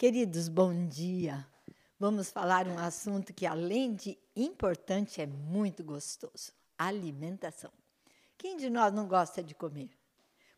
[0.00, 1.46] Queridos, bom dia.
[1.98, 7.70] Vamos falar um assunto que, além de importante, é muito gostoso: alimentação.
[8.38, 9.90] Quem de nós não gosta de comer?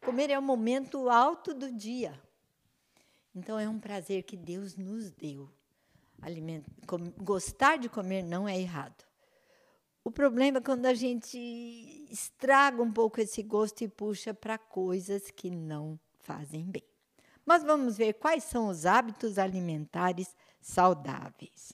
[0.00, 2.16] Comer é o momento alto do dia.
[3.34, 5.50] Então, é um prazer que Deus nos deu.
[6.20, 6.62] Aliment...
[7.20, 9.04] Gostar de comer não é errado.
[10.04, 11.36] O problema é quando a gente
[12.08, 16.91] estraga um pouco esse gosto e puxa para coisas que não fazem bem.
[17.44, 21.72] Mas vamos ver quais são os hábitos alimentares saudáveis.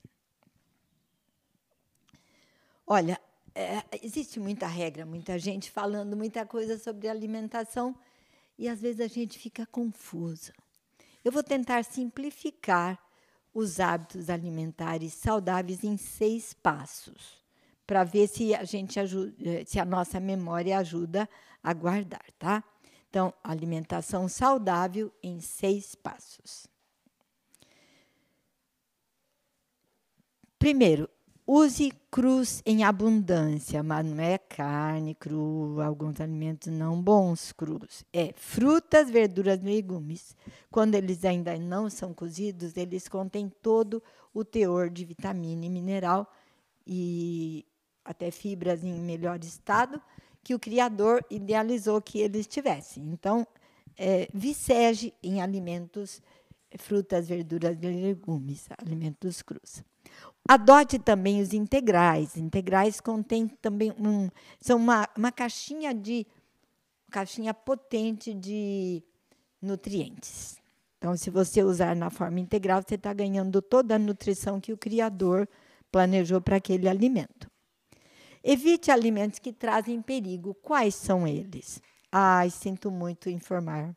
[2.86, 3.20] Olha,
[3.54, 7.94] é, existe muita regra, muita gente falando muita coisa sobre alimentação
[8.58, 10.52] e às vezes a gente fica confusa.
[11.24, 12.98] Eu vou tentar simplificar
[13.52, 17.42] os hábitos alimentares saudáveis em seis passos,
[17.86, 21.28] para ver se a gente ajuda, se a nossa memória ajuda
[21.62, 22.62] a guardar, tá?
[23.08, 26.66] Então, alimentação saudável em seis passos.
[30.58, 31.08] Primeiro,
[31.46, 38.04] use crus em abundância, mas não é carne cru, alguns alimentos não bons crus.
[38.12, 40.36] É frutas, verduras, legumes.
[40.70, 44.02] Quando eles ainda não são cozidos, eles contêm todo
[44.34, 46.30] o teor de vitamina e mineral
[46.86, 47.64] e
[48.04, 50.02] até fibras em melhor estado
[50.42, 53.04] que o Criador idealizou que eles tivessem.
[53.10, 53.46] Então,
[53.96, 56.22] é, vicege em alimentos,
[56.78, 59.82] frutas, verduras e legumes, alimentos crus.
[60.48, 62.36] Adote também os integrais.
[62.36, 66.26] Integrais contém também um, são uma, uma caixinha de
[67.10, 69.02] caixinha potente de
[69.60, 70.56] nutrientes.
[70.98, 74.76] Então, se você usar na forma integral, você está ganhando toda a nutrição que o
[74.76, 75.48] Criador
[75.92, 77.47] planejou para aquele alimento.
[78.42, 80.54] Evite alimentos que trazem perigo.
[80.54, 81.82] Quais são eles?
[82.10, 83.94] Ai, sinto muito informar.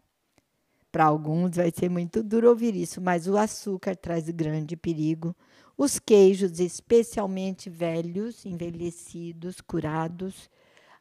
[0.92, 5.34] Para alguns vai ser muito duro ouvir isso, mas o açúcar traz grande perigo.
[5.78, 10.50] Os queijos, especialmente velhos, envelhecidos, curados,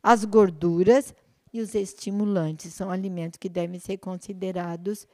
[0.02, 1.12] as gorduras
[1.52, 5.08] e os estimulantes são alimentos que devem ser considerados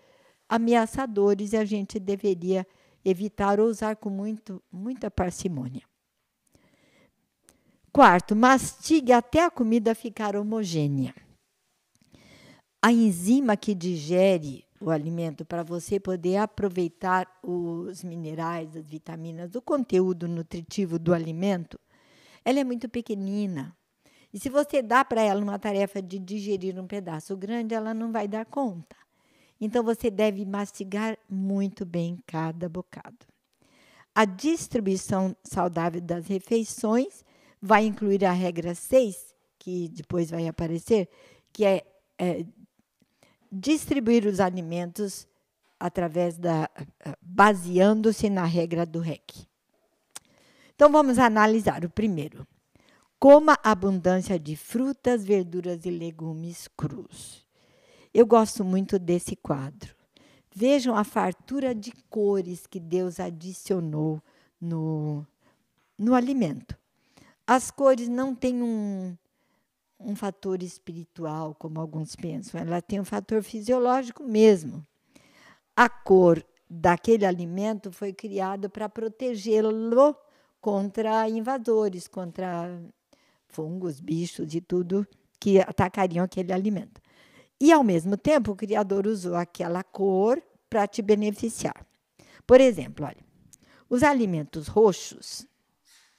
[0.48, 2.66] ameaçadores e a gente deveria
[3.04, 5.82] evitar ou usar com muito, muita parcimônia.
[7.96, 11.14] Quarto, mastigue até a comida ficar homogênea.
[12.82, 19.62] A enzima que digere o alimento para você poder aproveitar os minerais, as vitaminas, o
[19.62, 21.80] conteúdo nutritivo do alimento,
[22.44, 23.74] ela é muito pequenina.
[24.30, 28.12] E se você dá para ela uma tarefa de digerir um pedaço grande, ela não
[28.12, 28.94] vai dar conta.
[29.58, 33.24] Então você deve mastigar muito bem cada bocado.
[34.14, 37.24] A distribuição saudável das refeições
[37.60, 41.08] vai incluir a regra 6, que depois vai aparecer,
[41.52, 41.84] que é,
[42.18, 42.44] é
[43.50, 45.26] distribuir os alimentos
[45.78, 46.70] através da
[47.20, 49.46] baseando-se na regra do REC.
[50.74, 52.46] Então vamos analisar o primeiro.
[53.18, 57.46] Coma abundância de frutas, verduras e legumes crus.
[58.12, 59.94] Eu gosto muito desse quadro.
[60.54, 64.22] Vejam a fartura de cores que Deus adicionou
[64.60, 65.26] no,
[65.98, 66.76] no alimento.
[67.46, 69.16] As cores não têm um,
[70.00, 74.84] um fator espiritual, como alguns pensam, ela tem um fator fisiológico mesmo.
[75.76, 80.16] A cor daquele alimento foi criada para protegê-lo
[80.60, 82.82] contra invasores, contra
[83.46, 85.06] fungos, bichos e tudo
[85.38, 87.00] que atacariam aquele alimento.
[87.60, 91.86] E, ao mesmo tempo, o Criador usou aquela cor para te beneficiar.
[92.46, 93.24] Por exemplo, olha,
[93.88, 95.46] os alimentos roxos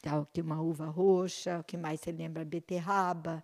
[0.07, 2.45] tal, que uma uva roxa, o que mais você lembra?
[2.45, 3.44] Beterraba,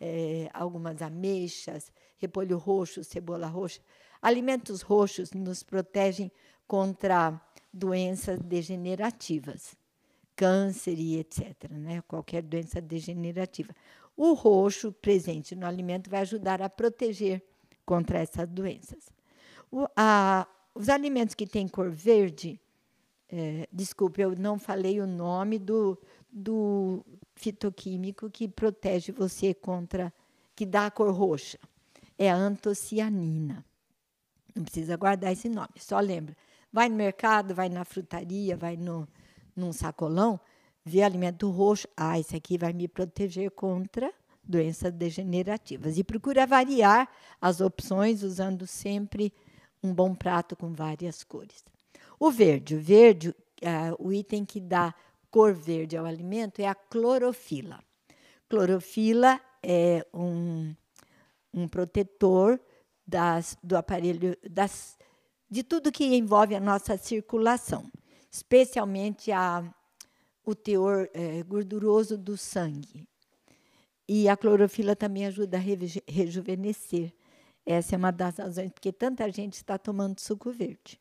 [0.00, 3.80] é, algumas ameixas, repolho roxo, cebola roxa.
[4.20, 6.30] Alimentos roxos nos protegem
[6.66, 7.40] contra
[7.72, 9.76] doenças degenerativas,
[10.34, 12.02] câncer e etc., né?
[12.08, 13.72] qualquer doença degenerativa.
[14.16, 17.40] O roxo presente no alimento vai ajudar a proteger
[17.86, 19.10] contra essas doenças.
[19.70, 22.60] O, a, os alimentos que têm cor verde
[23.32, 25.96] é, desculpe, eu não falei o nome do,
[26.32, 27.04] do
[27.36, 30.12] fitoquímico que protege você contra,
[30.56, 31.58] que dá a cor roxa.
[32.18, 33.64] É a antocianina.
[34.54, 36.36] Não precisa guardar esse nome, só lembra.
[36.72, 39.08] Vai no mercado, vai na frutaria, vai no,
[39.54, 40.38] num sacolão,
[40.84, 41.86] vê alimento roxo.
[41.96, 44.12] Ah, esse aqui vai me proteger contra
[44.42, 45.96] doenças degenerativas.
[45.98, 47.08] E procura variar
[47.40, 49.32] as opções usando sempre
[49.82, 51.64] um bom prato com várias cores.
[52.22, 54.94] O verde, o verde, uh, o item que dá
[55.30, 57.82] cor verde ao alimento é a clorofila.
[58.46, 60.76] Clorofila é um,
[61.54, 62.60] um protetor
[63.06, 64.98] das, do aparelho das
[65.48, 67.90] de tudo que envolve a nossa circulação,
[68.30, 69.64] especialmente a,
[70.44, 73.08] o teor é, gorduroso do sangue.
[74.06, 75.60] E a clorofila também ajuda a
[76.06, 77.14] rejuvenescer.
[77.64, 81.00] Essa é uma das razões porque tanta gente está tomando suco verde?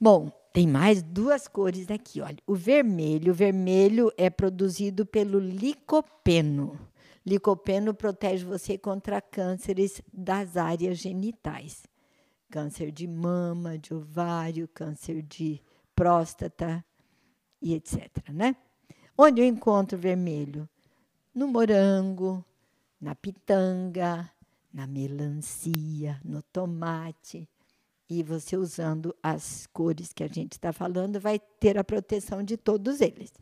[0.00, 2.38] Bom, tem mais duas cores aqui, olha.
[2.46, 6.78] O vermelho, o vermelho é produzido pelo licopeno.
[7.26, 11.84] Licopeno protege você contra cânceres das áreas genitais.
[12.50, 15.60] Câncer de mama, de ovário, câncer de
[15.94, 16.84] próstata
[17.60, 18.54] e etc, né?
[19.16, 20.68] Onde eu encontro vermelho?
[21.34, 22.44] No morango,
[23.00, 24.30] na pitanga,
[24.72, 27.48] na melancia, no tomate.
[28.08, 32.56] E você usando as cores que a gente está falando, vai ter a proteção de
[32.56, 33.32] todos eles.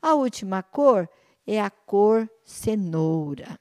[0.00, 1.08] A última cor
[1.46, 3.58] é a cor cenoura.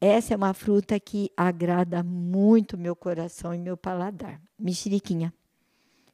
[0.00, 4.40] Essa é uma fruta que agrada muito meu coração e meu paladar.
[4.58, 5.32] Mexeriquinha.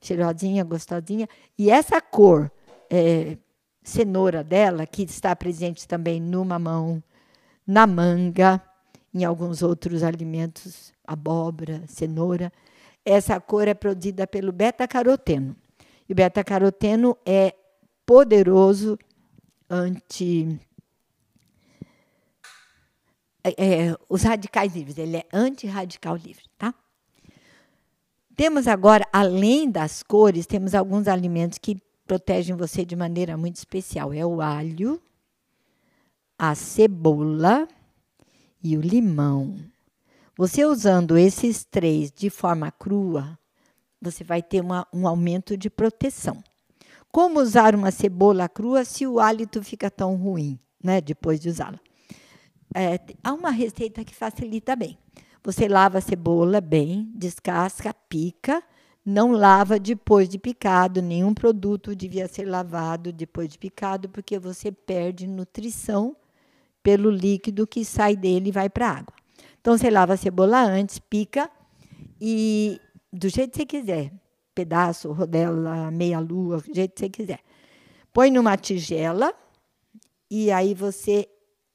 [0.01, 1.29] Cheirosinha, gostosinha.
[1.57, 2.51] E essa cor
[2.91, 3.39] é,
[3.83, 7.03] cenoura dela, que está presente também no mamão,
[7.67, 8.61] na manga,
[9.15, 12.53] em alguns outros alimentos, abóbora, cenoura.
[13.09, 15.55] Essa cor é produzida pelo beta-caroteno.
[16.09, 17.55] E o beta-caroteno é
[18.05, 18.99] poderoso
[19.71, 20.61] anti.
[23.45, 26.75] É, é, os radicais livres, ele é anti-radical livre, tá?
[28.35, 34.13] Temos agora, além das cores, temos alguns alimentos que protegem você de maneira muito especial.
[34.13, 35.01] É o alho,
[36.37, 37.69] a cebola
[38.63, 39.57] e o limão.
[40.39, 43.39] Você usando esses três de forma crua,
[43.99, 46.45] você vai ter uma, um aumento de proteção.
[47.11, 51.81] Como usar uma cebola crua se o hálito fica tão ruim, né, depois de usá-la?
[52.75, 54.99] É, há uma receita que facilita bem.
[55.43, 58.63] Você lava a cebola bem, descasca, pica,
[59.03, 64.71] não lava depois de picado, nenhum produto devia ser lavado depois de picado, porque você
[64.71, 66.15] perde nutrição
[66.83, 69.16] pelo líquido que sai dele e vai para a água.
[69.67, 71.51] Então você lava a cebola antes, pica
[72.21, 72.81] e
[73.13, 74.13] do jeito que você quiser,
[74.55, 77.41] pedaço, rodela, meia lua, do jeito que você quiser.
[78.13, 79.35] Põe numa tigela
[80.31, 81.29] e aí você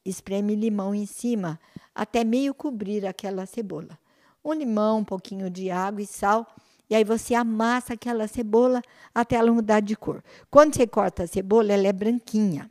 [0.05, 1.59] espreme limão em cima
[1.93, 3.99] até meio cobrir aquela cebola.
[4.41, 6.47] Um limão, um pouquinho de água e sal.
[6.89, 8.81] E aí você amassa aquela cebola
[9.13, 10.23] até ela mudar de cor.
[10.49, 12.69] Quando você corta a cebola, ela é branquinha.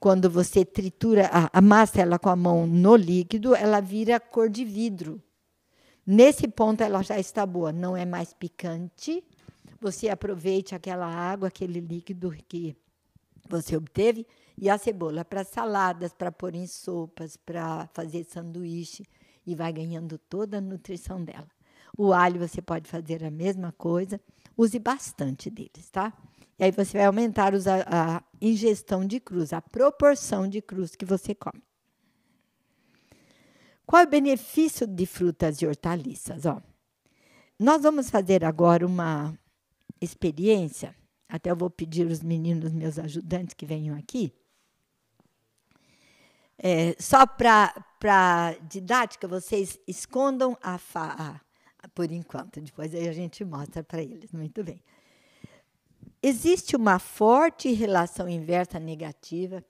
[0.00, 5.22] Quando você tritura, amassa ela com a mão no líquido, ela vira cor de vidro.
[6.06, 9.22] Nesse ponto ela já está boa, não é mais picante.
[9.78, 12.74] Você aproveite aquela água, aquele líquido que
[13.46, 14.26] você obteve
[14.56, 19.04] e a cebola para saladas, para pôr em sopas, para fazer sanduíche
[19.46, 21.48] e vai ganhando toda a nutrição dela.
[21.94, 24.18] O alho você pode fazer a mesma coisa,
[24.56, 26.10] use bastante deles, tá?
[26.60, 31.06] E aí você vai aumentar a, a ingestão de cruz, a proporção de cruz que
[31.06, 31.62] você come.
[33.86, 36.44] Qual é o benefício de frutas e hortaliças?
[36.44, 36.60] Ó,
[37.58, 39.34] nós vamos fazer agora uma
[40.02, 40.94] experiência.
[41.26, 44.30] Até eu vou pedir os meninos, meus ajudantes, que venham aqui.
[46.58, 51.40] É, só para didática, vocês escondam a fa
[51.94, 52.60] por enquanto.
[52.60, 54.30] Depois aí a gente mostra para eles.
[54.30, 54.82] Muito bem.
[56.22, 59.64] Existe uma forte relação inversa negativa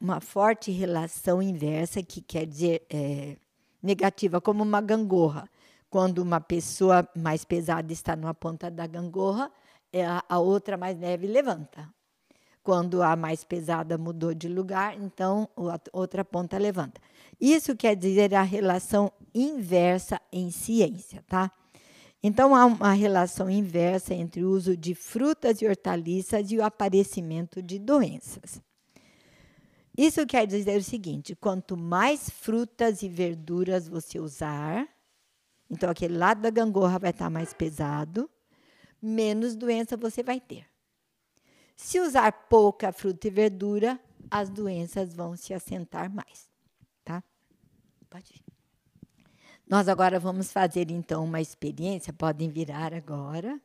[0.00, 3.36] uma forte relação inversa, que quer dizer é,
[3.82, 5.48] negativa, como uma gangorra.
[5.90, 9.50] Quando uma pessoa mais pesada está numa ponta da gangorra,
[9.92, 11.88] é a, a outra mais leve levanta.
[12.62, 17.00] Quando a mais pesada mudou de lugar, então a outra ponta levanta.
[17.38, 21.52] Isso quer dizer a relação inversa em ciência, tá?
[22.26, 27.60] Então, há uma relação inversa entre o uso de frutas e hortaliças e o aparecimento
[27.60, 28.62] de doenças.
[29.94, 34.88] Isso quer dizer o seguinte: quanto mais frutas e verduras você usar,
[35.68, 38.30] então aquele lado da gangorra vai estar mais pesado,
[39.02, 40.64] menos doença você vai ter.
[41.76, 44.00] Se usar pouca fruta e verdura,
[44.30, 46.48] as doenças vão se assentar mais,
[47.04, 47.22] tá?
[48.08, 48.43] Pode vir.
[49.68, 53.60] Nós agora vamos fazer então uma experiência, podem virar agora.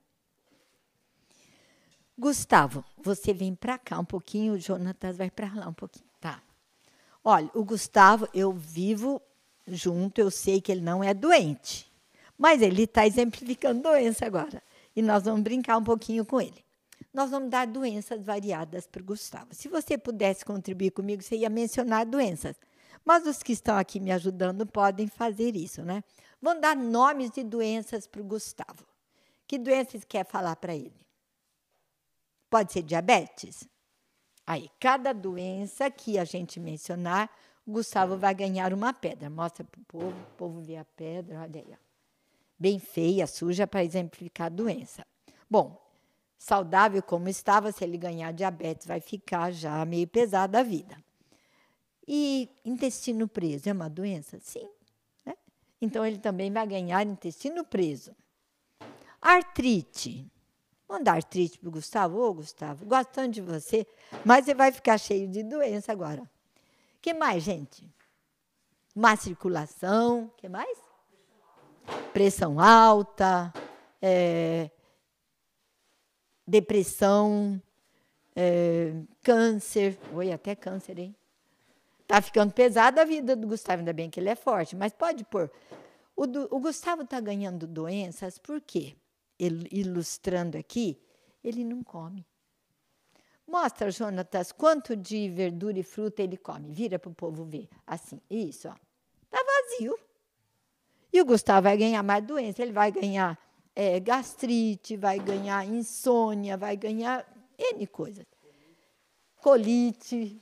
[2.18, 6.10] Gustavo, você vem para cá um pouquinho, o Jonatas vai para lá um pouquinho.
[7.24, 9.22] Olha, o Gustavo, eu vivo
[9.68, 11.92] junto, eu sei que ele não é doente,
[12.38, 14.64] mas ele está exemplificando doença agora.
[14.96, 16.64] E nós vamos brincar um pouquinho com ele.
[17.14, 19.54] Nós vamos dar doenças variadas para o Gustavo.
[19.54, 22.56] Se você pudesse contribuir comigo, você ia mencionar doenças.
[23.10, 26.04] Mas os que estão aqui me ajudando podem fazer isso, né?
[26.40, 28.86] Vão dar nomes de doenças para o Gustavo.
[29.48, 31.08] Que doenças quer falar para ele?
[32.52, 33.68] Pode ser diabetes?
[34.46, 37.32] Aí, cada doença que a gente mencionar,
[37.66, 39.28] o Gustavo vai ganhar uma pedra.
[39.28, 41.74] Mostra para o povo, o povo vê a pedra, olha aí.
[41.74, 41.78] Ó.
[42.60, 45.04] Bem feia, suja, para exemplificar a doença.
[45.50, 45.84] Bom,
[46.38, 50.96] saudável como estava, se ele ganhar diabetes, vai ficar já meio pesada a vida.
[52.12, 54.40] E intestino preso é uma doença?
[54.42, 54.68] Sim.
[55.24, 55.36] Né?
[55.80, 58.16] Então, ele também vai ganhar intestino preso.
[59.22, 60.26] Artrite.
[60.90, 62.20] Mandar artrite para o Gustavo.
[62.20, 63.86] Ô, Gustavo, gostando de você,
[64.26, 66.28] mas você vai ficar cheio de doença agora.
[67.00, 67.88] que mais, gente?
[68.96, 70.34] Má circulação.
[70.36, 70.80] que mais?
[72.12, 73.54] Pressão alta.
[74.02, 74.72] É,
[76.48, 77.62] depressão.
[78.36, 80.00] É, câncer.
[80.12, 81.16] Oi, até câncer, hein?
[82.10, 85.24] Tá ficando pesada a vida do Gustavo, ainda bem que ele é forte, mas pode
[85.26, 85.52] pôr.
[86.16, 88.96] O, do, o Gustavo está ganhando doenças por quê?
[89.40, 91.00] ilustrando aqui,
[91.44, 92.26] ele não come.
[93.48, 96.72] Mostra, Jonatas, quanto de verdura e fruta ele come.
[96.72, 97.70] Vira para o povo ver.
[97.86, 98.76] Assim, isso, ó.
[99.24, 99.96] Está vazio.
[101.14, 102.64] E o Gustavo vai ganhar mais doença.
[102.64, 103.40] Ele vai ganhar
[103.76, 107.24] é, gastrite, vai ganhar insônia, vai ganhar
[107.56, 108.26] N coisas.
[109.38, 110.42] Colite.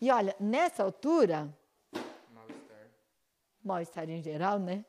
[0.00, 1.52] E olha, nessa altura.
[2.32, 2.90] Mal-estar.
[3.62, 4.84] Mal-estar em geral, né?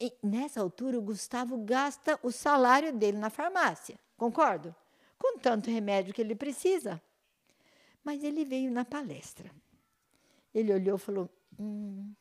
[0.00, 4.74] E nessa altura, o Gustavo gasta o salário dele na farmácia, concordo?
[5.18, 7.00] Com tanto remédio que ele precisa.
[8.02, 9.50] Mas ele veio na palestra.
[10.54, 11.28] Ele olhou e falou:
[11.58, 12.12] hum,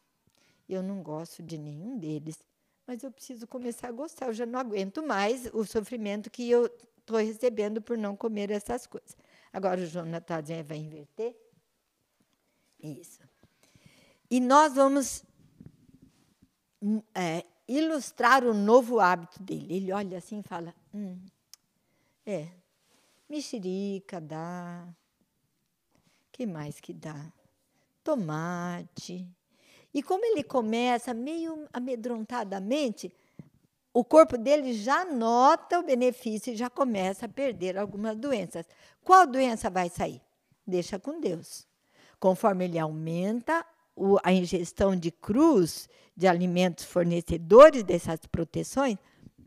[0.68, 2.38] Eu não gosto de nenhum deles,
[2.86, 4.28] mas eu preciso começar a gostar.
[4.28, 6.66] Eu já não aguento mais o sofrimento que eu
[6.98, 9.16] estou recebendo por não comer essas coisas.
[9.54, 11.34] Agora o Jonathan vai inverter.
[12.82, 13.20] Isso.
[14.30, 15.24] E nós vamos
[16.82, 19.76] hum, é, ilustrar o novo hábito dele.
[19.76, 21.20] Ele olha assim e fala: hum,
[22.26, 22.48] é,
[23.28, 24.88] mexerica dá.
[26.32, 27.32] que mais que dá?
[28.04, 29.28] Tomate.
[29.94, 33.12] E como ele começa meio amedrontadamente,
[33.92, 38.68] o corpo dele já nota o benefício e já começa a perder algumas doenças.
[39.04, 40.22] Qual doença vai sair?
[40.66, 41.69] Deixa com Deus.
[42.20, 43.66] Conforme ele aumenta
[44.24, 48.98] a ingestão de cruz, de alimentos fornecedores dessas proteções,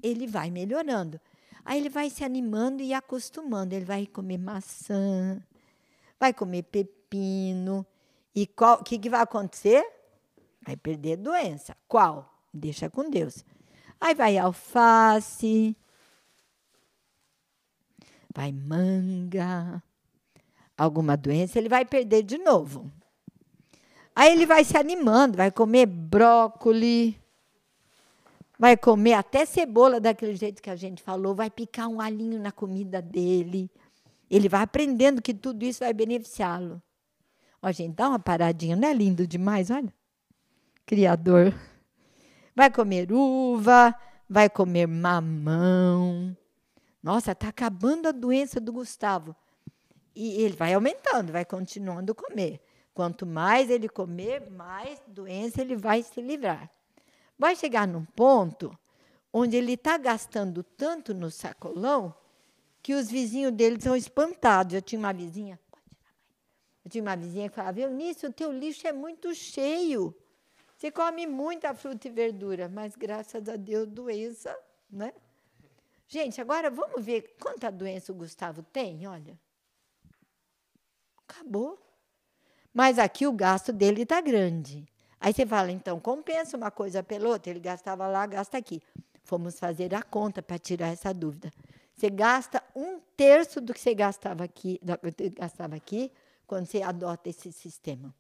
[0.03, 1.21] ele vai melhorando.
[1.65, 3.75] Aí ele vai se animando e acostumando.
[3.75, 5.43] Ele vai comer maçã,
[6.19, 7.87] vai comer pepino.
[8.35, 9.85] E o que, que vai acontecer?
[10.63, 11.77] Vai perder doença.
[11.87, 12.29] Qual?
[12.53, 13.45] Deixa com Deus.
[14.01, 15.77] Aí vai alface,
[18.35, 19.83] vai manga,
[20.77, 22.91] alguma doença, ele vai perder de novo.
[24.15, 27.15] Aí ele vai se animando, vai comer brócolis,
[28.59, 32.53] vai comer até cebola daquele jeito que a gente falou, vai picar um alinho na
[32.53, 33.71] comida dele.
[34.31, 36.83] Ele vai aprendendo que tudo isso vai beneficiá-lo.
[37.63, 39.71] Ó, gente, dá uma paradinha, não é lindo demais?
[39.71, 39.93] Olha.
[40.85, 41.55] Criador.
[42.55, 43.95] Vai comer uva,
[44.29, 46.37] vai comer mamão.
[47.03, 49.35] Nossa, está acabando a doença do Gustavo.
[50.15, 52.61] E ele vai aumentando, vai continuando a comer.
[52.95, 56.71] Quanto mais ele comer, mais doença ele vai se livrar.
[57.39, 58.77] Vai chegar num ponto
[59.33, 62.15] onde ele está gastando tanto no sacolão
[62.83, 64.75] que os vizinhos dele são espantados.
[64.75, 65.59] Eu tinha uma vizinha,
[66.85, 70.15] eu tinha uma vizinha que falava, Eunice, o teu lixo é muito cheio.
[70.77, 74.55] Você come muita fruta e verdura, mas graças a Deus, doença,
[74.91, 75.15] né?
[76.09, 79.39] Gente, agora vamos ver quanta doença o Gustavo tem, olha.
[81.33, 81.79] Acabou.
[82.73, 84.87] Mas aqui o gasto dele está grande.
[85.21, 87.51] Aí você fala, então, compensa uma coisa pela outra.
[87.51, 88.83] Ele gastava lá, gasta aqui.
[89.25, 91.53] Fomos fazer a conta para tirar essa dúvida.
[91.95, 94.81] Você gasta um terço do que você gastava aqui,
[95.35, 96.11] gastava aqui
[96.47, 98.13] quando você adota esse sistema.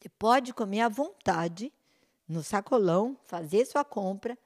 [0.00, 1.72] Você pode comer à vontade
[2.26, 4.38] no sacolão, fazer sua compra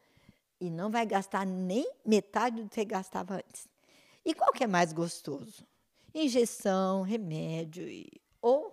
[0.61, 3.69] e não vai gastar nem metade do que você gastava antes.
[4.25, 5.65] E qual que é mais gostoso?
[6.15, 8.73] Injeção, remédio e, ou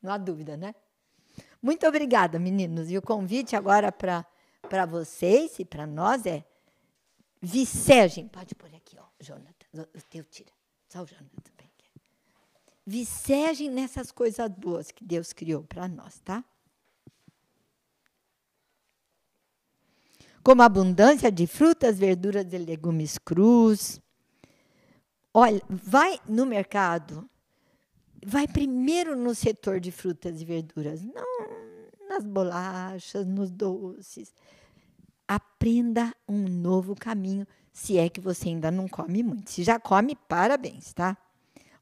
[0.00, 0.74] não há dúvida, né?
[1.60, 2.90] Muito obrigada, meninos.
[2.90, 6.44] E o convite agora para vocês e para nós é
[7.42, 8.28] vicegem.
[8.28, 9.88] Pode pôr aqui, ó, Jonathan.
[9.94, 10.50] O teu tira.
[10.88, 11.70] Só o Jonathan também.
[12.86, 16.44] Vicegem nessas coisas boas que Deus criou para nós, tá?
[20.42, 24.00] Como abundância de frutas, verduras e legumes crus.
[25.32, 27.28] Olha, vai no mercado
[28.24, 31.02] vai primeiro no setor de frutas e verduras.
[31.02, 34.34] Não, nas bolachas, nos doces.
[35.26, 39.50] Aprenda um novo caminho, se é que você ainda não come muito.
[39.50, 41.16] Se já come, parabéns, tá?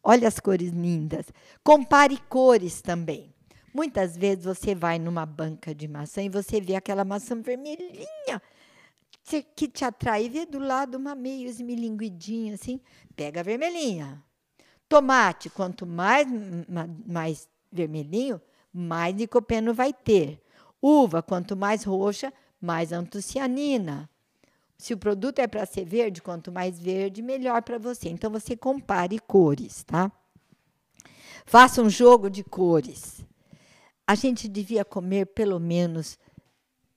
[0.02, 1.26] Olha as cores lindas.
[1.64, 3.34] Compare cores também.
[3.74, 8.40] Muitas vezes você vai numa banca de maçã e você vê aquela maçã vermelhinha
[9.28, 12.80] que te atrai vê do lado uma meio esmilinguidinha assim,
[13.14, 14.22] pega a vermelhinha.
[14.88, 16.26] Tomate, quanto mais,
[17.06, 18.40] mais vermelhinho,
[18.72, 20.40] mais licopeno vai ter.
[20.80, 24.08] Uva, quanto mais roxa, mais antocianina.
[24.78, 28.08] Se o produto é para ser verde, quanto mais verde, melhor para você.
[28.08, 30.10] Então você compare cores, tá?
[31.44, 33.24] Faça um jogo de cores.
[34.06, 36.18] A gente devia comer pelo menos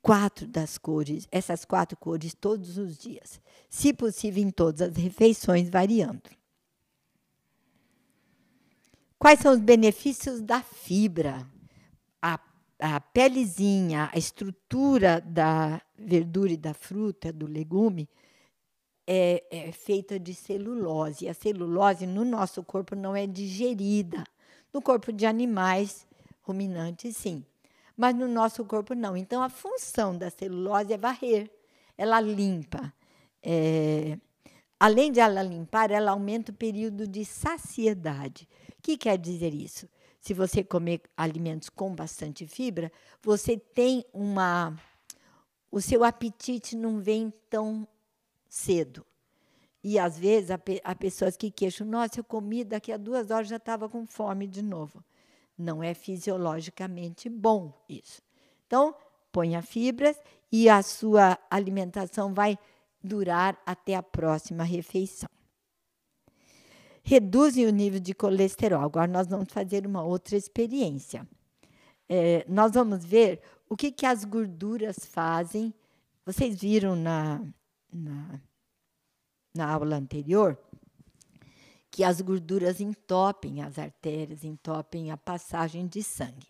[0.02, 3.40] quatro das cores, essas quatro cores todos os dias,
[3.70, 6.30] se possível em todas as refeições, variando.
[9.18, 11.48] Quais são os benefícios da fibra?
[12.20, 12.40] A,
[12.80, 18.10] a pelezinha, a estrutura da verdura e da fruta, do legume,
[19.06, 21.28] é, é feita de celulose.
[21.28, 24.24] A celulose no nosso corpo não é digerida.
[24.74, 26.08] No corpo de animais
[26.42, 27.46] ruminantes, sim.
[28.02, 29.16] Mas no nosso corpo, não.
[29.16, 31.52] Então, a função da celulose é varrer.
[31.96, 32.92] Ela limpa.
[33.44, 34.18] É,
[34.80, 38.50] além de ela limpar, ela aumenta o período de saciedade.
[38.70, 39.88] O que quer dizer isso?
[40.20, 42.92] Se você comer alimentos com bastante fibra,
[43.22, 44.76] você tem uma.
[45.70, 47.88] O seu apetite não vem tão
[48.50, 49.06] cedo.
[49.84, 50.50] E às vezes
[50.84, 54.48] há pessoas que queixam: nossa, eu comi, daqui a duas horas já estava com fome
[54.48, 55.04] de novo.
[55.58, 58.22] Não é fisiologicamente bom isso.
[58.66, 58.96] Então,
[59.32, 60.18] ponha fibras
[60.52, 62.58] e a sua alimentação vai
[63.04, 65.30] durar até a próxima refeição
[67.04, 68.82] reduzem o nível de colesterol.
[68.82, 71.28] Agora nós vamos fazer uma outra experiência.
[72.08, 75.74] É, nós vamos ver o que, que as gorduras fazem.
[76.26, 77.42] Vocês viram na,
[77.92, 78.42] na,
[79.56, 80.58] na aula anterior
[81.92, 86.48] que as gorduras entopem as artérias, entopem a passagem de sangue.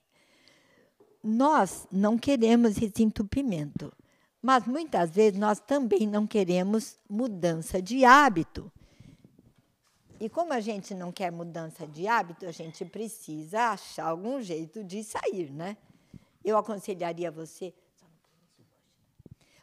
[1.23, 3.91] Nós não queremos esse entupimento,
[4.41, 8.71] mas muitas vezes nós também não queremos mudança de hábito.
[10.19, 14.83] E como a gente não quer mudança de hábito, a gente precisa achar algum jeito
[14.83, 15.75] de sair, né?
[16.45, 17.73] Eu aconselharia você,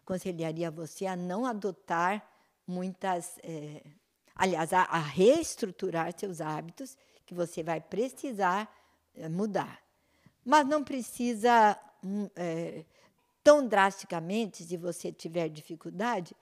[0.03, 2.29] aconselharia você a não adotar
[2.67, 3.83] muitas, é,
[4.39, 6.97] aliás, a, a, reestruturar seus hábitos,
[7.27, 8.73] que você vai precisar
[9.15, 9.81] é, mudar.
[10.45, 11.77] Mas não precisa
[12.37, 12.85] é,
[13.43, 16.35] tão drasticamente, se você tiver dificuldade,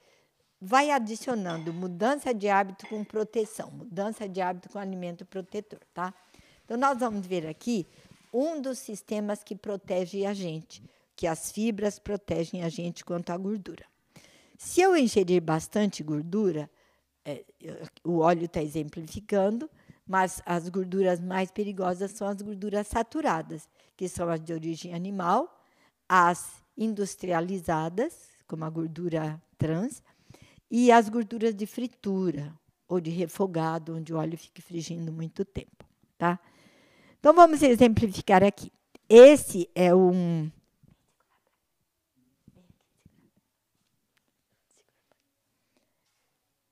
[0.61, 6.13] vai adicionando mudança de hábito com proteção, mudança de hábito com alimento protetor, tá?
[6.63, 7.87] Então, nós vamos ver aqui
[8.33, 10.83] um dos sistemas que protege a gente,
[11.15, 13.85] que as fibras protegem a gente quanto à gordura.
[14.57, 16.69] Se eu ingerir bastante gordura,
[17.27, 17.43] é,
[18.05, 19.69] o óleo está exemplificando,
[20.07, 25.61] mas as gorduras mais perigosas são as gorduras saturadas, que são as de origem animal,
[26.07, 30.01] as industrializadas, como a gordura trans,
[30.71, 32.53] e as gorduras de fritura
[32.87, 35.85] ou de refogado, onde o óleo fica frigindo muito tempo,
[36.17, 36.39] tá?
[37.19, 38.71] Então vamos exemplificar aqui.
[39.09, 40.49] Esse é um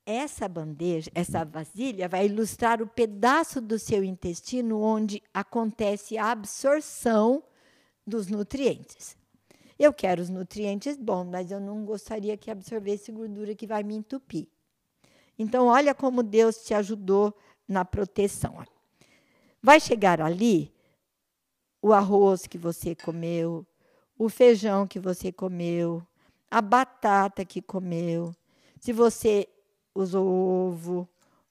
[0.08, 7.42] Essa bandeja, essa vasilha vai ilustrar o pedaço do seu intestino onde acontece a absorção
[8.06, 9.16] dos nutrientes.
[9.76, 13.96] Eu quero os nutrientes bons, mas eu não gostaria que absorvesse gordura que vai me
[13.96, 14.46] entupir.
[15.36, 18.64] Então, olha como Deus te ajudou na proteção.
[19.60, 20.72] Vai chegar ali
[21.82, 23.66] o arroz que você comeu,
[24.16, 26.00] o feijão que você comeu,
[26.48, 28.32] a batata que comeu,
[28.80, 29.48] se você
[29.96, 31.08] usou ovo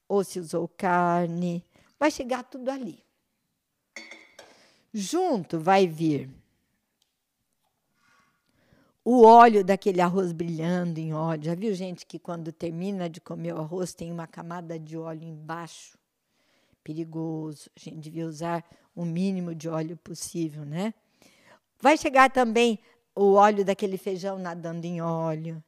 [0.08, 1.64] ou se usou carne,
[1.98, 3.02] vai chegar tudo ali.
[4.92, 6.30] Junto vai vir
[9.04, 11.44] o óleo daquele arroz brilhando em óleo.
[11.44, 15.22] Já viu gente que quando termina de comer o arroz tem uma camada de óleo
[15.22, 15.96] embaixo?
[16.82, 17.70] Perigoso.
[17.76, 18.64] A gente devia usar
[18.96, 20.92] o mínimo de óleo possível, né?
[21.80, 22.80] Vai chegar também
[23.14, 25.62] o óleo daquele feijão nadando em óleo.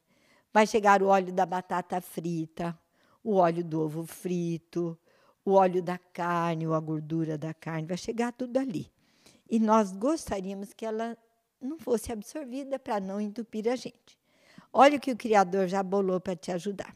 [0.53, 2.77] Vai chegar o óleo da batata frita,
[3.23, 4.97] o óleo do ovo frito,
[5.45, 7.87] o óleo da carne, ou a gordura da carne.
[7.87, 8.91] Vai chegar tudo ali.
[9.49, 11.17] E nós gostaríamos que ela
[11.61, 14.17] não fosse absorvida para não entupir a gente.
[14.71, 16.95] Olha o que o Criador já bolou para te ajudar.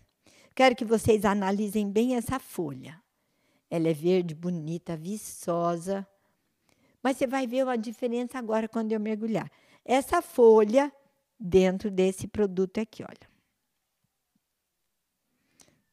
[0.55, 3.01] Quero que vocês analisem bem essa folha.
[3.69, 6.07] Ela é verde, bonita, viçosa.
[7.01, 9.51] Mas você vai ver a diferença agora quando eu mergulhar.
[9.83, 10.91] essa folha
[11.39, 13.32] dentro desse produto aqui, olha.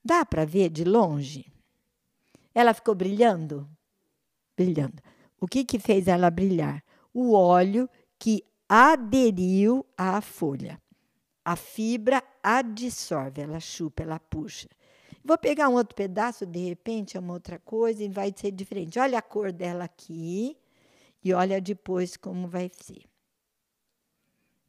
[0.04, 1.52] Dá para ver de longe?
[2.54, 3.68] Ela ficou brilhando?
[4.56, 5.02] Brilhando.
[5.40, 6.82] O que, que fez ela brilhar?
[7.12, 10.80] O óleo que aderiu à folha.
[11.44, 14.68] A fibra absorve, ela chupa, ela puxa.
[15.24, 18.98] Vou pegar um outro pedaço, de repente, é uma outra coisa e vai ser diferente.
[18.98, 20.56] Olha a cor dela aqui
[21.22, 23.04] e olha depois como vai ser.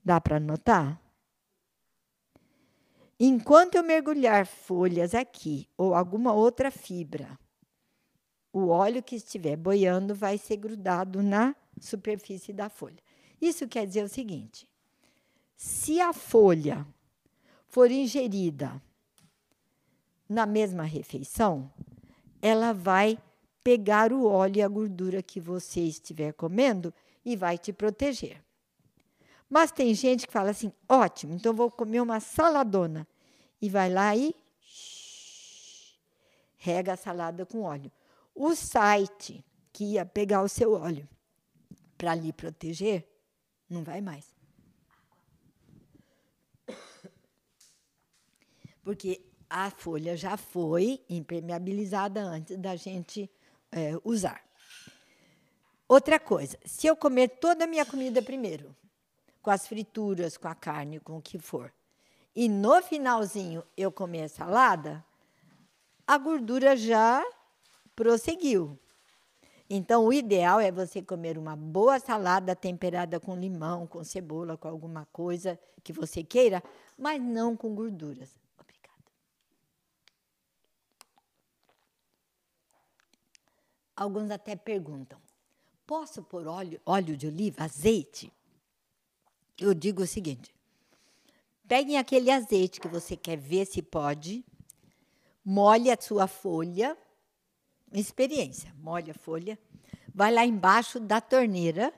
[0.04, 1.00] Dá para notar?
[3.24, 7.38] Enquanto eu mergulhar folhas aqui ou alguma outra fibra,
[8.52, 12.98] o óleo que estiver boiando vai ser grudado na superfície da folha.
[13.40, 14.68] Isso quer dizer o seguinte:
[15.56, 16.84] se a folha
[17.68, 18.82] for ingerida
[20.28, 21.72] na mesma refeição,
[22.42, 23.20] ela vai
[23.64, 26.92] pegar o óleo e a gordura que você estiver comendo
[27.24, 28.44] e vai te proteger.
[29.48, 33.08] Mas tem gente que fala assim: ótimo, então vou comer uma saladona
[33.62, 34.36] e vai lá e
[36.58, 37.92] rega a salada com óleo.
[38.34, 41.08] O site que ia pegar o seu óleo
[41.98, 43.08] para lhe proteger,
[43.70, 44.26] não vai mais.
[48.84, 53.30] Porque a folha já foi impermeabilizada antes da gente
[53.72, 54.44] é, usar.
[55.88, 58.76] Outra coisa, se eu comer toda a minha comida primeiro,
[59.42, 61.72] com as frituras, com a carne, com o que for,
[62.36, 65.04] e no finalzinho eu comer a salada,
[66.08, 67.24] a gordura já
[67.96, 68.78] prosseguiu.
[69.70, 74.68] Então, o ideal é você comer uma boa salada temperada com limão, com cebola, com
[74.68, 76.62] alguma coisa que você queira,
[76.98, 78.36] mas não com gorduras.
[78.60, 79.04] Obrigada.
[83.96, 85.20] Alguns até perguntam:
[85.88, 88.32] posso pôr óleo, óleo de oliva, azeite?
[89.58, 90.54] Eu digo o seguinte:
[91.72, 94.44] Peguem aquele azeite que você quer ver se pode,
[95.42, 96.98] molhe a sua folha,
[97.94, 99.58] experiência, molhe a folha,
[100.14, 101.94] vai lá embaixo da torneira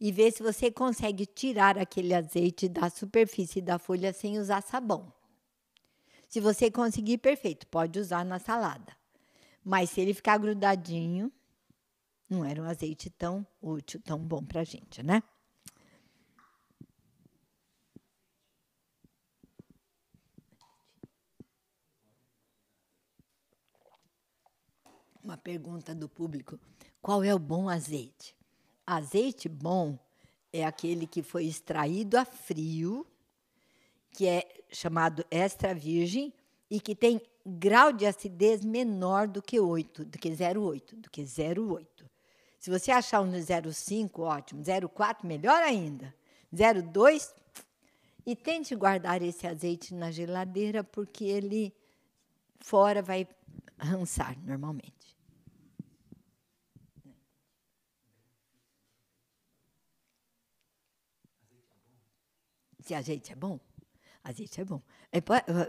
[0.00, 5.12] e vê se você consegue tirar aquele azeite da superfície da folha sem usar sabão.
[6.28, 8.96] Se você conseguir, perfeito, pode usar na salada.
[9.64, 11.32] Mas se ele ficar grudadinho,
[12.30, 15.24] não era um azeite tão útil, tão bom para a gente, né?
[25.32, 26.60] Uma pergunta do público:
[27.00, 28.36] qual é o bom azeite?
[28.86, 29.98] Azeite bom
[30.52, 33.06] é aquele que foi extraído a frio,
[34.10, 36.32] que é chamado extra virgem
[36.70, 41.22] e que tem grau de acidez menor do que 8, do que 0,8, do que
[41.22, 41.86] 0,8.
[42.60, 44.62] Se você achar um 0,5, ótimo.
[44.62, 46.14] 0,4, melhor ainda.
[46.54, 47.34] 0,2,
[48.24, 51.74] e tente guardar esse azeite na geladeira, porque ele
[52.60, 53.26] fora vai
[53.78, 55.02] rançar normalmente.
[62.82, 63.58] Se azeite é bom?
[64.24, 64.80] Azeite é bom.
[65.10, 65.20] É,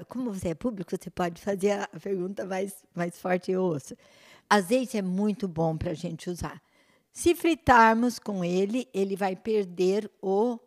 [0.08, 3.96] como você é público, você pode fazer a pergunta mais, mais forte e ouço.
[4.50, 6.62] Azeite é muito bom para a gente usar.
[7.12, 10.60] Se fritarmos com ele, ele vai perder o,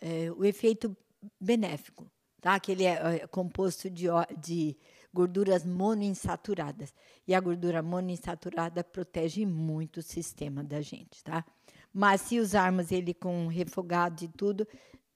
[0.00, 0.96] é, o efeito
[1.40, 2.06] benéfico,
[2.40, 2.58] tá?
[2.58, 4.06] que ele é, é composto de,
[4.38, 4.76] de
[5.12, 6.92] gorduras monoinsaturadas.
[7.26, 11.22] E a gordura monoinsaturada protege muito o sistema da gente.
[11.22, 11.44] Tá?
[11.92, 14.66] Mas se usarmos ele com refogado e tudo,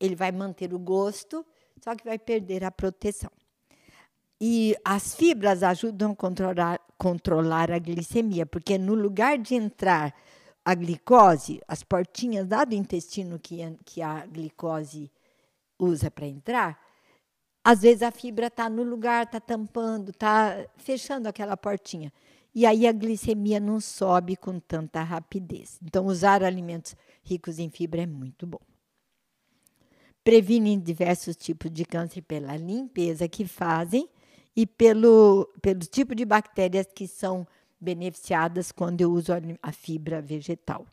[0.00, 1.44] ele vai manter o gosto,
[1.82, 3.30] só que vai perder a proteção.
[4.40, 10.14] E as fibras ajudam a controlar, controlar a glicemia, porque no lugar de entrar
[10.64, 15.10] a glicose, as portinhas lá do intestino que, que a glicose
[15.78, 16.78] usa para entrar,
[17.64, 22.12] às vezes a fibra está no lugar, está tampando, está fechando aquela portinha.
[22.54, 25.78] E aí a glicemia não sobe com tanta rapidez.
[25.82, 28.60] Então, usar alimentos ricos em fibra é muito bom
[30.28, 34.06] previnem diversos tipos de câncer pela limpeza que fazem
[34.54, 37.46] e pelo, pelo tipo de bactérias que são
[37.80, 40.84] beneficiadas quando eu uso a fibra vegetal.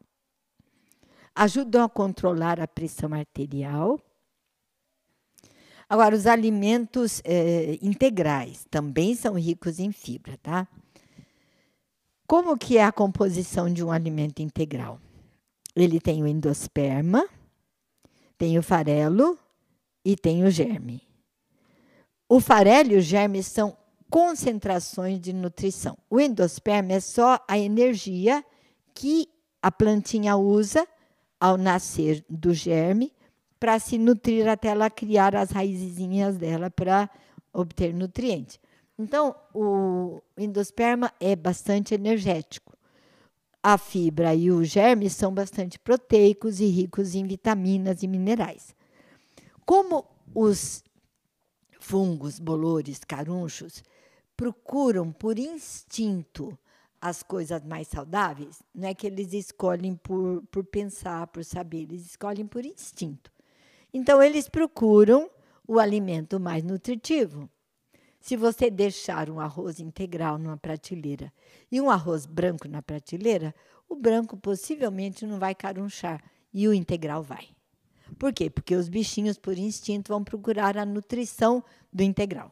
[1.35, 3.99] Ajudam a controlar a pressão arterial.
[5.89, 10.65] Agora, os alimentos é, integrais também são ricos em fibra, tá?
[12.25, 14.97] Como que é a composição de um alimento integral?
[15.75, 17.27] Ele tem o endosperma,
[18.37, 19.37] tem o farelo
[20.03, 21.01] e tem o germe.
[22.27, 23.77] O farelo e o germe são
[24.09, 25.97] concentrações de nutrição.
[26.09, 28.43] O endosperma é só a energia
[28.93, 29.27] que
[29.61, 30.87] a plantinha usa
[31.39, 33.11] ao nascer do germe
[33.59, 37.09] para se nutrir até ela criar as raizinhas dela para
[37.53, 38.59] obter nutrientes.
[38.97, 42.64] Então, o endosperma é bastante energético.
[43.67, 48.75] A fibra e o germe são bastante proteicos e ricos em vitaminas e minerais.
[49.65, 50.84] Como os
[51.80, 53.84] fungos, bolores, carunchos
[54.38, 56.56] procuram por instinto
[57.01, 62.06] as coisas mais saudáveis, não é que eles escolhem por, por pensar, por saber, eles
[62.06, 63.32] escolhem por instinto.
[63.91, 65.28] Então, eles procuram
[65.67, 67.49] o alimento mais nutritivo.
[68.25, 71.31] Se você deixar um arroz integral numa prateleira
[71.71, 73.53] e um arroz branco na prateleira,
[73.88, 77.47] o branco possivelmente não vai carunchar e o integral vai.
[78.17, 78.49] Por quê?
[78.49, 82.51] Porque os bichinhos, por instinto, vão procurar a nutrição do integral.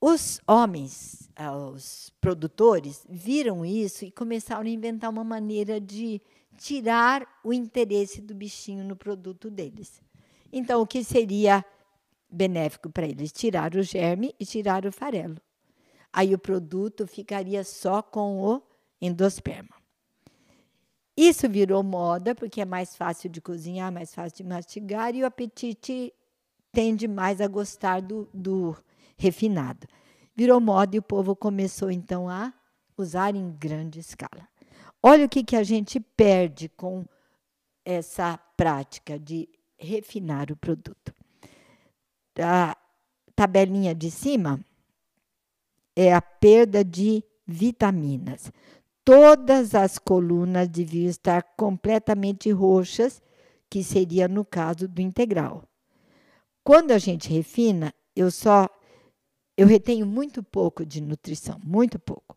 [0.00, 6.18] Os homens, ah, os produtores, viram isso e começaram a inventar uma maneira de
[6.56, 10.00] tirar o interesse do bichinho no produto deles.
[10.50, 11.62] Então, o que seria
[12.34, 15.40] benéfico para eles tirar o germe e tirar o farelo.
[16.12, 18.62] Aí o produto ficaria só com o
[19.00, 19.74] endosperma.
[21.16, 25.26] Isso virou moda porque é mais fácil de cozinhar, mais fácil de mastigar e o
[25.26, 26.12] apetite
[26.72, 28.76] tende mais a gostar do, do
[29.16, 29.86] refinado.
[30.34, 32.52] Virou moda e o povo começou então a
[32.98, 34.48] usar em grande escala.
[35.00, 37.04] Olha o que, que a gente perde com
[37.84, 41.14] essa prática de refinar o produto
[42.38, 42.76] a
[43.34, 44.60] tabelinha de cima
[45.96, 48.50] é a perda de vitaminas.
[49.04, 53.22] Todas as colunas deviam estar completamente roxas,
[53.68, 55.64] que seria no caso do integral.
[56.62, 58.68] Quando a gente refina, eu só
[59.56, 62.36] eu retenho muito pouco de nutrição, muito pouco.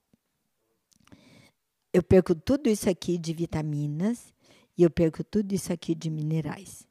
[1.91, 4.33] Eu perco tudo isso aqui de vitaminas
[4.77, 6.87] e eu perco tudo isso aqui de minerais.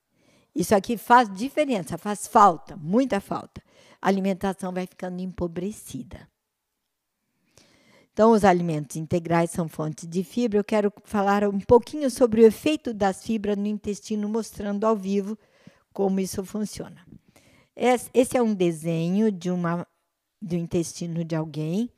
[0.56, 3.62] Isso aqui faz diferença, faz falta, muita falta.
[4.00, 6.26] A alimentação vai ficando empobrecida.
[8.10, 10.58] Então, os alimentos integrais são fontes de fibra.
[10.58, 15.36] Eu quero falar um pouquinho sobre o efeito das fibras no intestino, mostrando ao vivo
[15.92, 17.06] como isso funciona.
[17.76, 19.86] Esse é um desenho de uma
[20.40, 21.90] do intestino de alguém.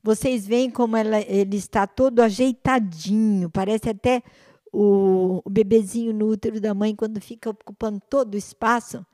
[0.00, 4.22] Vocês veem como ela, ele está todo ajeitadinho, parece até
[4.74, 9.06] o, o bebezinho no útero da mãe, quando fica ocupando todo o espaço,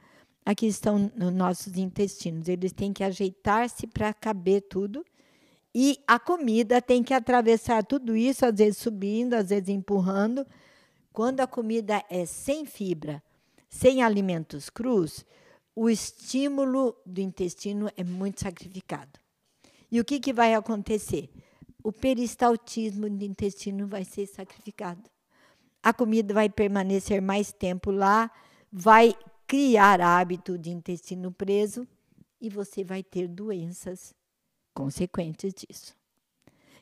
[0.44, 2.48] aqui estão os nossos intestinos.
[2.48, 5.04] Eles têm que ajeitar-se para caber tudo.
[5.74, 10.46] E a comida tem que atravessar tudo isso, às vezes subindo, às vezes empurrando.
[11.12, 13.22] Quando a comida é sem fibra,
[13.68, 15.26] sem alimentos crus,
[15.76, 19.20] o estímulo do intestino é muito sacrificado.
[19.92, 21.28] E o que, que vai acontecer?
[21.82, 25.02] O peristaltismo do intestino vai ser sacrificado
[25.82, 28.30] a comida vai permanecer mais tempo lá,
[28.72, 29.14] vai
[29.46, 31.86] criar hábito de intestino preso
[32.40, 34.14] e você vai ter doenças
[34.74, 35.94] consequentes disso.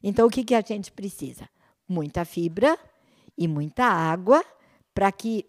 [0.03, 1.49] Então, o que, que a gente precisa?
[1.89, 2.79] Muita fibra
[3.37, 4.45] e muita água
[4.95, 5.47] para que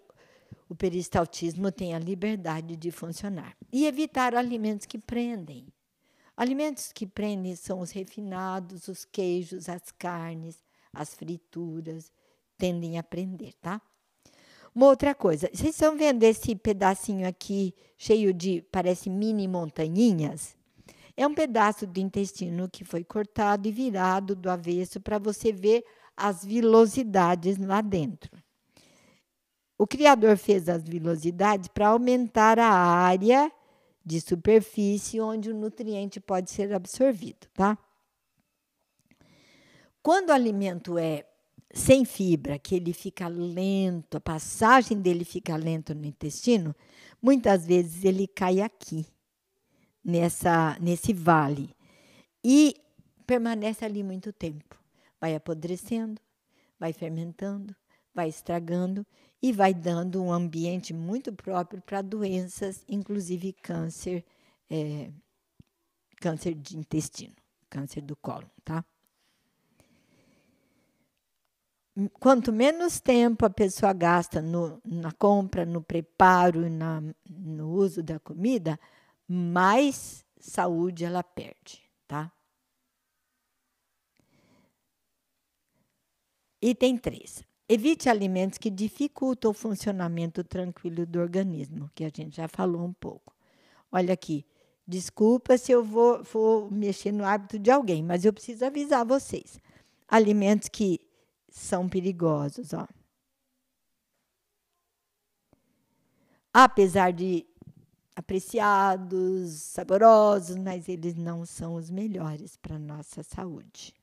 [0.67, 3.55] o peristaltismo tenha liberdade de funcionar.
[3.71, 5.67] E evitar alimentos que prendem.
[6.37, 10.57] Alimentos que prendem são os refinados, os queijos, as carnes,
[10.93, 12.11] as frituras,
[12.59, 13.81] tendem a aprender, tá?
[14.75, 20.55] Uma outra coisa, vocês estão vendo esse pedacinho aqui cheio de, parece mini montanhinhas?
[21.17, 25.83] É um pedaço do intestino que foi cortado e virado do avesso para você ver
[26.15, 28.31] as vilosidades lá dentro.
[29.77, 33.51] O criador fez as vilosidades para aumentar a área
[34.05, 37.77] de superfície onde o nutriente pode ser absorvido, tá?
[40.01, 41.25] Quando o alimento é
[41.73, 46.75] sem fibra, que ele fica lento, a passagem dele fica lento no intestino,
[47.21, 49.05] muitas vezes ele cai aqui,
[50.03, 51.75] nessa, nesse vale,
[52.43, 52.75] e
[53.25, 54.77] permanece ali muito tempo.
[55.21, 56.19] Vai apodrecendo,
[56.79, 57.75] vai fermentando,
[58.13, 59.05] vai estragando
[59.41, 64.25] e vai dando um ambiente muito próprio para doenças, inclusive câncer,
[64.69, 65.11] é,
[66.19, 67.35] câncer de intestino,
[67.69, 68.83] câncer do colo, tá?
[72.19, 78.19] Quanto menos tempo a pessoa gasta no, na compra, no preparo, na, no uso da
[78.19, 78.79] comida,
[79.27, 82.31] mais saúde ela perde, tá?
[86.61, 87.43] Item 3.
[87.67, 92.93] Evite alimentos que dificultam o funcionamento tranquilo do organismo, que a gente já falou um
[92.93, 93.33] pouco.
[93.91, 94.45] Olha aqui,
[94.87, 99.59] desculpa se eu vou, vou mexer no hábito de alguém, mas eu preciso avisar vocês.
[100.07, 100.99] Alimentos que
[101.51, 102.73] são perigosos.
[102.73, 102.87] Ó.
[106.53, 107.45] apesar de
[108.15, 113.93] apreciados, saborosos, mas eles não são os melhores para a nossa saúde.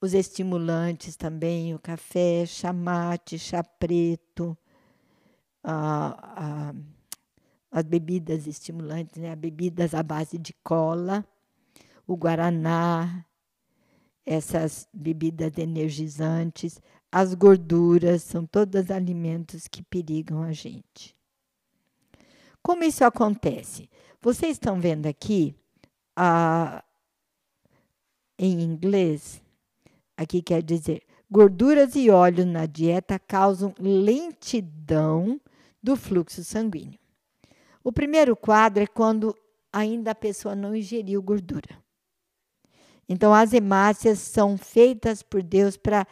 [0.00, 4.56] Os estimulantes também, o café, chá mate, chá preto,
[5.64, 6.74] a, a,
[7.70, 9.34] as bebidas estimulantes, né?
[9.34, 11.24] bebidas à base de cola,
[12.06, 13.24] o guaraná,
[14.26, 21.16] essas bebidas energizantes, as gorduras, são todos alimentos que perigam a gente.
[22.60, 23.88] Como isso acontece?
[24.20, 25.54] Vocês estão vendo aqui,
[26.16, 26.82] a,
[28.36, 29.40] em inglês,
[30.16, 35.40] aqui quer dizer, gorduras e óleo na dieta causam lentidão
[35.80, 36.98] do fluxo sanguíneo.
[37.84, 39.36] O primeiro quadro é quando
[39.72, 41.85] ainda a pessoa não ingeriu gordura.
[43.08, 46.06] Então, as hemácias são feitas por Deus para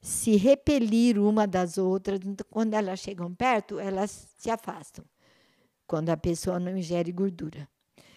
[0.00, 2.20] se repelir uma das outras.
[2.24, 5.04] Então, quando elas chegam perto, elas se afastam
[5.86, 7.68] quando a pessoa não ingere gordura.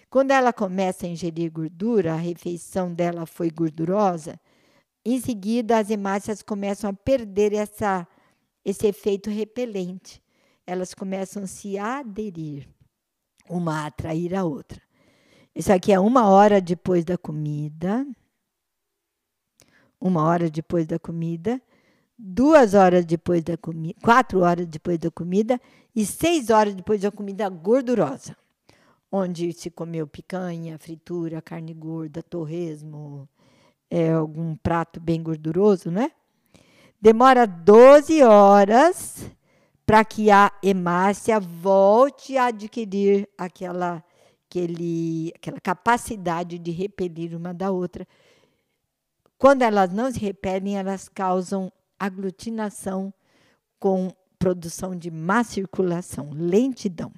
[0.10, 4.40] Quando ela começa a ingerir gordura, a refeição dela foi gordurosa,
[5.04, 8.08] em seguida as hemácias começam a perder essa,
[8.64, 10.22] esse efeito repelente.
[10.68, 12.70] Elas começam a se aderir,
[13.50, 14.80] uma a atrair a outra.
[15.56, 18.06] Isso aqui é uma hora depois da comida.
[20.04, 21.62] Uma hora depois da comida
[22.18, 25.60] duas horas depois da comida, quatro horas depois da comida
[25.96, 28.36] e seis horas depois da comida gordurosa,
[29.12, 33.28] onde se comeu picanha, fritura, carne gorda, torresmo,
[33.90, 36.12] é, algum prato bem gorduroso, né?
[37.02, 39.30] Demora 12 horas
[39.86, 44.02] para que a hemácia volte a adquirir aquela,
[44.50, 48.08] aquele, aquela capacidade de repelir uma da outra.
[49.38, 53.14] Quando elas não se repelem, elas causam aglutinação
[53.80, 57.12] com produção de má circulação, lentidão.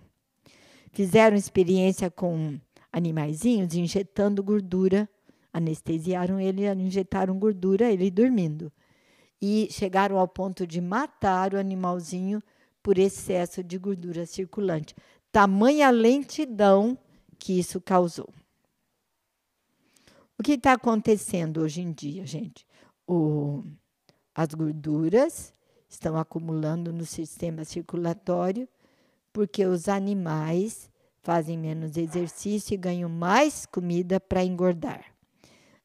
[0.92, 2.60] Fizeram experiência com
[2.92, 5.10] animaizinhos injetando gordura,
[5.52, 8.72] anestesiaram ele, injetaram gordura, ele dormindo.
[9.42, 12.42] E chegaram ao ponto de matar o animalzinho
[12.82, 14.96] por excesso de gordura circulante.
[15.32, 16.98] Tamanha lentidão
[17.38, 18.30] que isso causou.
[20.38, 22.66] O que está acontecendo hoje em dia, gente?
[23.08, 23.64] O
[24.38, 25.54] as gorduras
[25.88, 28.68] estão acumulando no sistema circulatório
[29.32, 30.90] porque os animais
[31.22, 35.06] fazem menos exercício e ganham mais comida para engordar.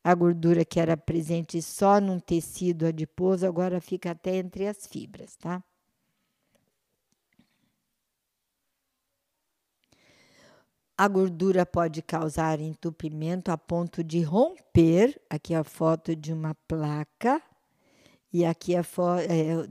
[0.03, 5.37] A gordura que era presente só num tecido adiposo agora fica até entre as fibras,
[5.37, 5.63] tá?
[11.01, 15.19] A gordura pode causar entupimento a ponto de romper.
[15.31, 17.41] Aqui é a foto de uma placa
[18.31, 19.67] e aqui é, fo é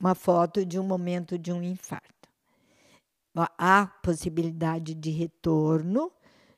[0.00, 2.28] uma foto de um momento de um infarto.
[3.56, 6.10] Há possibilidade de retorno,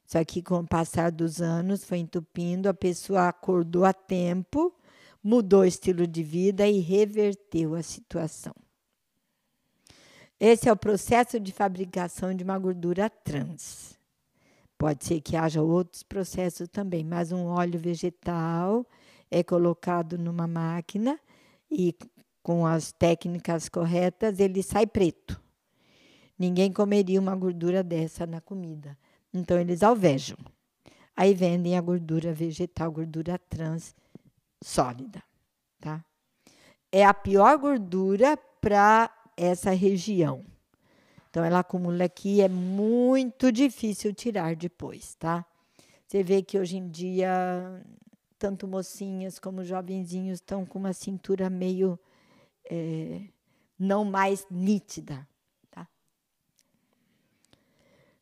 [0.07, 4.74] só que com o passar dos anos foi entupindo, a pessoa acordou a tempo,
[5.22, 8.55] mudou o estilo de vida e reverteu a situação.
[10.44, 13.96] Esse é o processo de fabricação de uma gordura trans.
[14.76, 18.85] Pode ser que haja outros processos também, mas um óleo vegetal
[19.31, 21.16] é colocado numa máquina
[21.70, 21.94] e
[22.42, 25.40] com as técnicas corretas ele sai preto.
[26.37, 28.98] Ninguém comeria uma gordura dessa na comida.
[29.33, 30.38] Então eles alvejam.
[31.16, 33.94] Aí vendem a gordura vegetal, gordura trans
[34.61, 35.22] sólida,
[35.81, 36.05] tá?
[36.90, 40.45] É a pior gordura para essa região.
[41.31, 45.45] Então ela acumula aqui, é muito difícil tirar depois, tá?
[46.07, 47.83] Você vê que hoje em dia
[48.38, 51.97] tanto mocinhas como jovenzinhos estão com uma cintura meio
[52.68, 53.23] é,
[53.79, 55.27] não mais nítida.
[55.71, 55.88] Tá?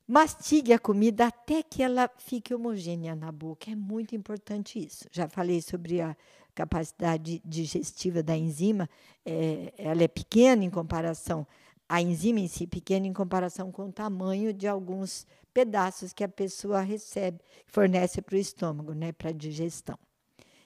[0.07, 3.71] Mastigue a comida até que ela fique homogênea na boca.
[3.71, 5.07] É muito importante isso.
[5.11, 6.15] Já falei sobre a
[6.55, 8.89] capacidade digestiva da enzima.
[9.25, 11.47] É, ela é pequena em comparação
[11.91, 16.29] a enzima em si pequena em comparação com o tamanho de alguns pedaços que a
[16.29, 19.99] pessoa recebe, fornece para o estômago, né, para a digestão.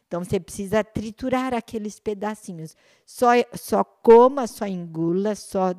[0.06, 2.76] Então você precisa triturar aqueles pedacinhos.
[3.06, 5.72] Só, só coma, só engula, só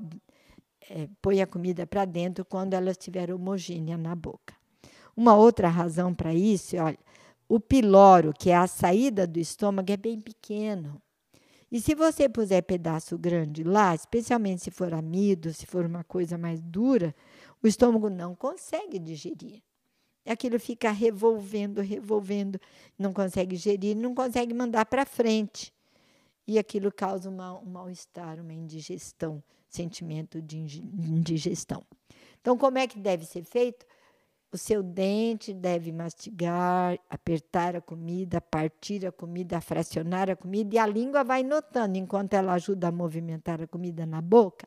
[0.89, 4.55] é, põe a comida para dentro quando ela estiver homogênea na boca.
[5.15, 6.97] Uma outra razão para isso, olha,
[7.47, 11.01] o piloro, que é a saída do estômago, é bem pequeno.
[11.71, 16.37] E se você puser pedaço grande lá, especialmente se for amido, se for uma coisa
[16.37, 17.13] mais dura,
[17.61, 19.61] o estômago não consegue digerir
[20.25, 22.59] aquilo fica revolvendo, revolvendo,
[22.97, 25.73] não consegue gerir, não consegue mandar para frente.
[26.47, 31.83] e aquilo causa uma, um mal-estar, uma indigestão, sentimento de indigestão.
[32.39, 33.83] Então, como é que deve ser feito?
[34.56, 40.80] O seu dente deve mastigar, apertar a comida, partir a comida, fracionar a comida, e
[40.80, 44.66] a língua vai notando, enquanto ela ajuda a movimentar a comida na boca,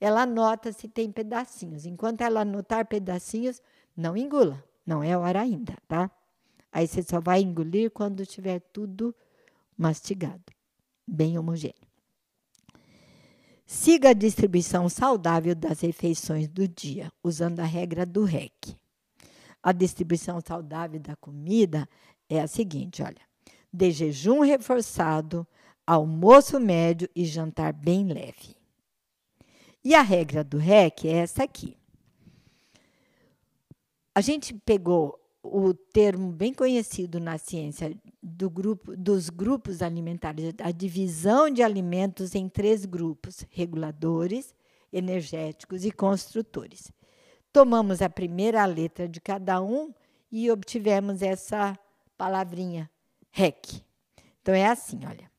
[0.00, 1.84] ela nota se tem pedacinhos.
[1.84, 3.60] Enquanto ela notar pedacinhos,
[3.94, 6.10] não engula, não é hora ainda, tá?
[6.72, 9.14] Aí você só vai engolir quando tiver tudo
[9.76, 10.50] mastigado,
[11.06, 11.86] bem homogêneo.
[13.66, 18.78] Siga a distribuição saudável das refeições do dia, usando a regra do REC.
[19.62, 21.88] A distribuição saudável da comida
[22.28, 23.20] é a seguinte, olha:
[23.72, 25.46] de jejum reforçado,
[25.86, 28.56] almoço médio e jantar bem leve.
[29.84, 31.76] E a regra do REC é essa aqui.
[34.14, 40.70] A gente pegou o termo bem conhecido na ciência do grupo, dos grupos alimentares, a
[40.70, 44.54] divisão de alimentos em três grupos: reguladores,
[44.92, 46.92] energéticos e construtores.
[47.52, 49.92] Tomamos a primeira letra de cada um
[50.30, 51.78] e obtivemos essa
[52.16, 52.90] palavrinha,
[53.30, 53.82] REC.
[54.42, 55.30] Então é assim, olha.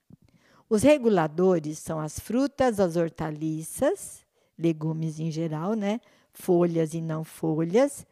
[0.70, 4.26] Os reguladores são as frutas, as hortaliças,
[4.58, 6.00] legumes em geral, né?
[6.32, 8.06] Folhas e não folhas,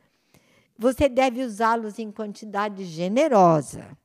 [0.77, 3.97] você deve usá-los em quantidade generosa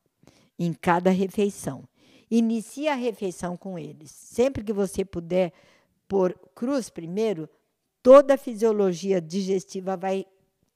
[0.58, 1.84] em cada refeição.
[2.30, 4.10] Inicie a refeição com eles.
[4.10, 5.52] Sempre que você puder
[6.08, 7.48] pôr cruz primeiro,
[8.02, 10.26] toda a fisiologia digestiva vai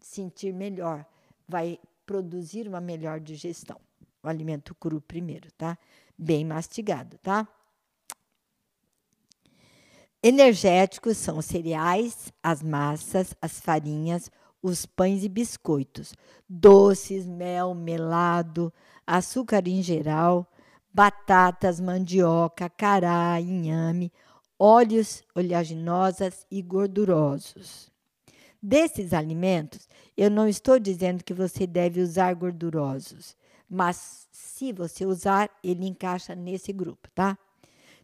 [0.00, 1.04] sentir melhor,
[1.48, 3.80] vai produzir uma melhor digestão.
[4.22, 5.76] O alimento cru primeiro, tá?
[6.16, 7.46] Bem mastigado, tá?
[10.22, 14.30] Energéticos são os cereais, as massas, as farinhas,
[14.62, 16.14] os pães e biscoitos,
[16.48, 18.72] doces, mel, melado,
[19.06, 20.50] açúcar em geral,
[20.92, 24.12] batatas, mandioca, cará, inhame,
[24.58, 27.90] óleos oleaginosas e gordurosos.
[28.62, 33.36] Desses alimentos, eu não estou dizendo que você deve usar gordurosos,
[33.68, 37.38] mas se você usar, ele encaixa nesse grupo, tá?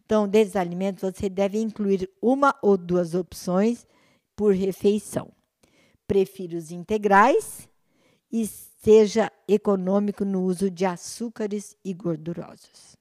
[0.05, 3.87] Então, desses alimentos, você deve incluir uma ou duas opções
[4.35, 5.31] por refeição
[6.07, 7.67] prefira os integrais
[8.31, 12.95] e seja econômico no uso de açúcares e gordurosos.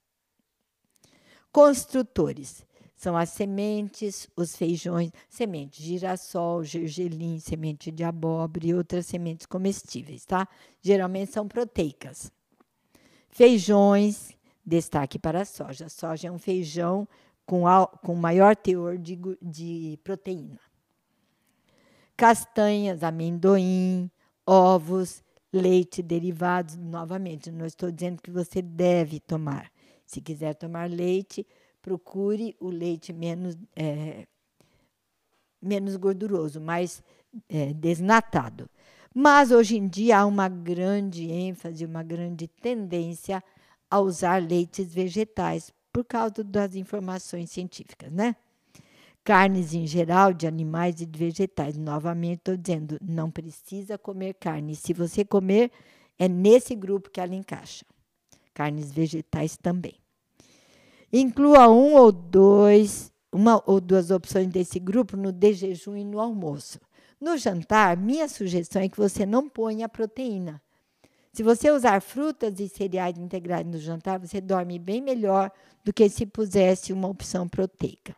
[1.51, 2.65] Construtores
[3.03, 9.47] são as sementes, os feijões, semente de girassol, gergelim, semente de abóbora e outras sementes
[9.47, 10.47] comestíveis, tá?
[10.81, 12.31] Geralmente são proteicas.
[13.29, 15.87] Feijões, destaque para a soja.
[15.87, 17.09] A soja é um feijão
[17.47, 17.65] com,
[18.03, 20.61] com maior teor de, de proteína
[22.23, 24.09] castanhas, amendoim,
[24.47, 26.77] ovos, leite, derivados.
[26.77, 29.71] Novamente, não estou dizendo que você deve tomar.
[30.07, 31.45] Se quiser tomar leite,
[31.83, 34.27] procure o leite menos, é,
[35.61, 37.03] menos gorduroso, mais
[37.49, 38.71] é, desnatado.
[39.15, 43.45] Mas hoje em dia há uma grande ênfase, uma grande tendência
[43.91, 48.35] a usar leites vegetais por causa das informações científicas, né?
[49.25, 51.77] carnes em geral, de animais e de vegetais.
[51.77, 54.75] Novamente estou dizendo, não precisa comer carne.
[54.75, 55.71] Se você comer,
[56.19, 57.85] é nesse grupo que ela encaixa.
[58.55, 60.02] Carnes vegetais também.
[61.13, 66.19] Inclua um ou dois, uma ou duas opções desse grupo no de jejum e no
[66.19, 66.81] almoço.
[67.21, 70.61] No jantar, minha sugestão é que você não ponha proteína.
[71.33, 75.51] Se você usar frutas e cereais integrais no jantar, você dorme bem melhor
[75.85, 78.15] do que se pusesse uma opção proteica.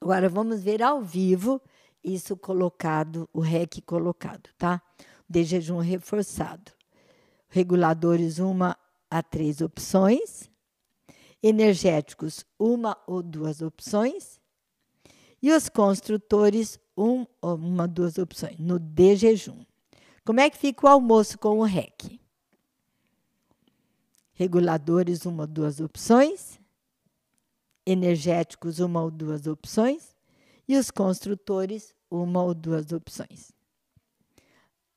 [0.00, 1.60] Agora vamos ver ao vivo
[2.04, 4.80] isso colocado, o REC colocado, tá?
[5.28, 6.72] De jejum reforçado.
[7.48, 8.76] Reguladores, uma
[9.10, 10.50] a três opções.
[11.42, 14.40] Energéticos, uma ou duas opções.
[15.40, 19.64] E os construtores, um, uma ou duas opções, no de jejum.
[20.24, 22.20] Como é que fica o almoço com o REC?
[24.34, 26.58] Reguladores, uma ou duas opções
[27.88, 30.14] energéticos, uma ou duas opções,
[30.68, 33.50] e os construtores, uma ou duas opções.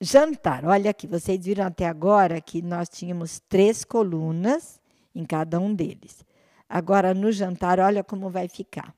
[0.04, 4.82] Jantar, olha aqui, vocês viram até agora que nós tínhamos três colunas
[5.14, 6.26] em cada um deles.
[6.68, 8.96] Agora, no jantar, olha como vai ficar: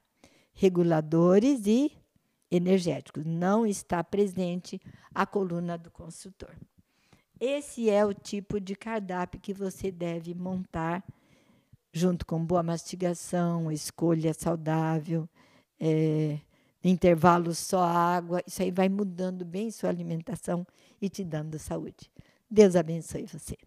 [0.53, 1.91] reguladores e
[2.49, 3.25] energéticos.
[3.25, 4.79] Não está presente
[5.13, 6.55] a coluna do construtor.
[7.37, 11.03] Esse é o tipo de cardápio que você deve montar
[11.91, 15.27] junto com boa mastigação, escolha saudável,
[15.77, 16.39] é,
[16.83, 20.65] intervalo só água, isso aí vai mudando bem sua alimentação
[21.03, 22.09] e te dando saúde.
[22.49, 23.57] Deus abençoe você.